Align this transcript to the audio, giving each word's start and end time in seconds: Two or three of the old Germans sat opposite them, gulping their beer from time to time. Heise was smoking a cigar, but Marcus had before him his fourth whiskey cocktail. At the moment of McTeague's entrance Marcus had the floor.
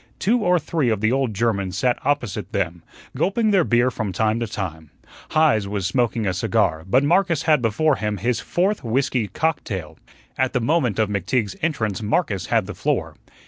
Two 0.17 0.39
or 0.39 0.57
three 0.57 0.89
of 0.89 0.99
the 0.99 1.11
old 1.11 1.31
Germans 1.35 1.77
sat 1.77 1.99
opposite 2.03 2.53
them, 2.53 2.81
gulping 3.15 3.51
their 3.51 3.63
beer 3.63 3.91
from 3.91 4.11
time 4.11 4.39
to 4.39 4.47
time. 4.47 4.89
Heise 5.29 5.67
was 5.67 5.85
smoking 5.85 6.25
a 6.25 6.33
cigar, 6.33 6.83
but 6.89 7.03
Marcus 7.03 7.43
had 7.43 7.61
before 7.61 7.97
him 7.97 8.17
his 8.17 8.39
fourth 8.39 8.83
whiskey 8.83 9.27
cocktail. 9.27 9.99
At 10.39 10.53
the 10.53 10.59
moment 10.59 10.97
of 10.97 11.07
McTeague's 11.07 11.55
entrance 11.61 12.01
Marcus 12.01 12.47
had 12.47 12.65
the 12.65 12.73
floor. 12.73 13.15